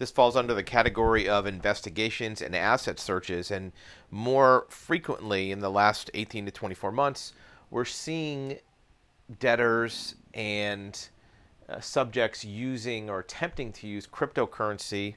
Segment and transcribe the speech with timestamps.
[0.00, 3.50] this falls under the category of investigations and asset searches.
[3.50, 3.70] And
[4.10, 7.34] more frequently, in the last 18 to 24 months,
[7.70, 8.58] we're seeing
[9.38, 10.98] debtors and
[11.68, 15.16] uh, subjects using or attempting to use cryptocurrency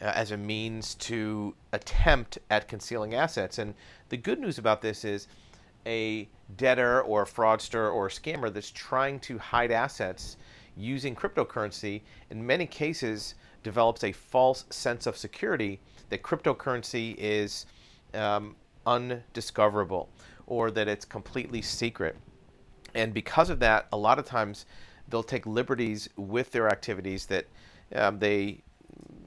[0.00, 3.58] uh, as a means to attempt at concealing assets.
[3.58, 3.74] And
[4.08, 5.28] the good news about this is
[5.84, 10.38] a debtor or a fraudster or a scammer that's trying to hide assets
[10.78, 12.00] using cryptocurrency,
[12.30, 13.34] in many cases,
[13.64, 15.80] develops a false sense of security
[16.10, 17.66] that cryptocurrency is
[18.14, 18.54] um,
[18.86, 20.08] undiscoverable
[20.46, 22.16] or that it's completely secret.
[22.94, 24.66] And because of that, a lot of times
[25.08, 27.46] they'll take liberties with their activities that
[27.94, 28.62] um, they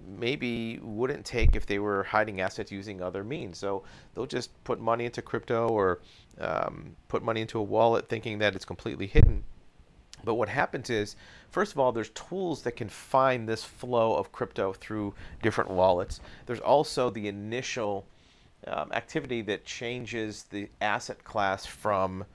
[0.08, 3.58] maybe wouldn't take if they were hiding assets using other means.
[3.58, 6.00] So they'll just put money into crypto or
[6.40, 9.44] um, put money into a wallet thinking that it's completely hidden.
[10.28, 11.16] But what happens is,
[11.50, 16.20] first of all, there's tools that can find this flow of crypto through different wallets.
[16.46, 18.06] There's also the initial
[18.68, 22.26] um, activity that changes the asset class from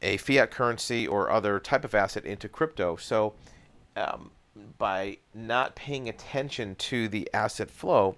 [0.00, 2.94] a fiat currency or other type of asset into crypto.
[2.94, 3.34] So,
[3.96, 4.30] um,
[4.78, 8.14] by not paying attention to the asset flow,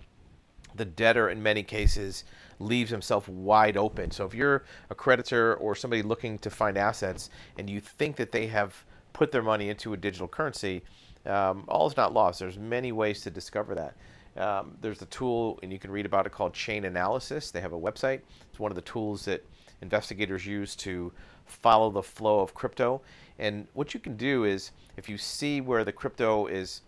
[0.74, 2.24] the debtor in many cases
[2.62, 4.10] leaves himself wide open.
[4.10, 8.32] So if you're a creditor or somebody looking to find assets and you think that
[8.32, 10.82] they have put their money into a digital currency,
[11.26, 12.40] um, all is not lost.
[12.40, 13.94] There's many ways to discover that.
[14.34, 17.52] Um, there's a tool, and you can read about it called Chainalysis.
[17.52, 18.20] They have a website.
[18.50, 19.44] It's one of the tools that
[19.82, 21.12] investigators use to
[21.44, 23.02] follow the flow of crypto.
[23.38, 26.80] And what you can do is, if you see where the crypto is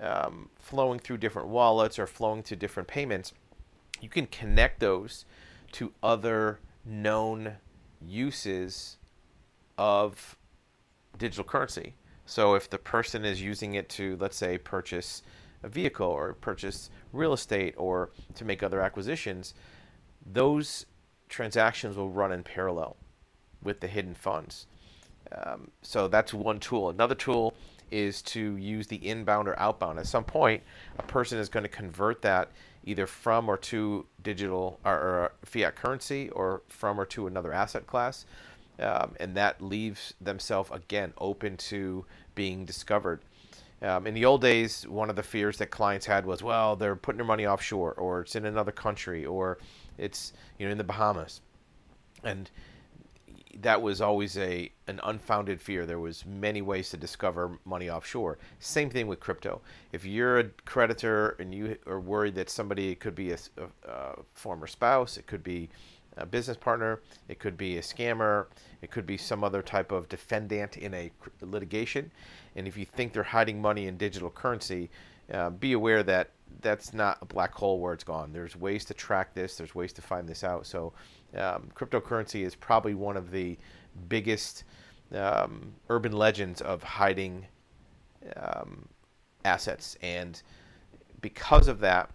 [0.00, 3.32] um, flowing through different wallets or flowing to different payments,
[4.00, 5.24] you can connect those
[5.72, 7.56] to other known
[8.00, 8.96] uses
[9.78, 10.36] of
[11.18, 11.94] digital currency.
[12.26, 15.22] So if the person is using it to, let's say, purchase
[15.62, 19.54] a vehicle or purchase real estate or to make other acquisitions,
[20.24, 20.86] those
[21.28, 22.96] transactions will run in parallel
[23.62, 24.66] with the hidden funds.
[25.32, 26.90] Um, so that's one tool.
[26.90, 27.54] Another tool
[27.90, 29.98] is to use the inbound or outbound.
[29.98, 30.62] At some point,
[30.98, 32.50] a person is going to convert that
[32.84, 37.86] either from or to digital or, or fiat currency or from or to another asset
[37.86, 38.24] class.
[38.78, 43.20] Um, and that leaves themselves again open to being discovered.
[43.82, 46.96] Um, in the old days, one of the fears that clients had was, well, they're
[46.96, 49.58] putting their money offshore, or it's in another country, or
[49.96, 51.40] it's you know in the Bahamas,
[52.22, 52.50] and
[53.62, 55.86] that was always a an unfounded fear.
[55.86, 58.38] There was many ways to discover money offshore.
[58.58, 59.60] Same thing with crypto.
[59.92, 63.90] If you're a creditor and you are worried that somebody it could be a, a,
[63.90, 65.68] a former spouse, it could be
[66.16, 68.46] a business partner, it could be a scammer,
[68.82, 71.10] it could be some other type of defendant in a
[71.40, 72.10] litigation,
[72.56, 74.90] and if you think they're hiding money in digital currency,
[75.32, 76.30] uh, be aware that
[76.60, 78.32] that's not a black hole where it's gone.
[78.32, 79.56] There's ways to track this.
[79.56, 80.66] There's ways to find this out.
[80.66, 80.92] So,
[81.36, 83.56] um, cryptocurrency is probably one of the
[84.08, 84.64] biggest
[85.14, 87.46] um, urban legends of hiding
[88.36, 88.88] um,
[89.44, 90.42] assets, and
[91.20, 92.10] because of that,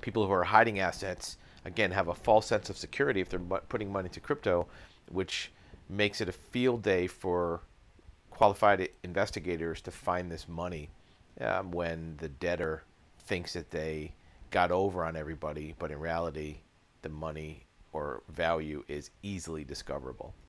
[0.00, 3.92] people who are hiding assets again have a false sense of security if they're putting
[3.92, 4.66] money into crypto,
[5.10, 5.52] which
[5.88, 7.60] makes it a field day for
[8.30, 10.88] qualified investigators to find this money
[11.40, 12.84] um, when the debtor
[13.30, 14.12] thinks that they
[14.50, 16.56] got over on everybody, but in reality,
[17.02, 20.34] the money or value is easily discoverable.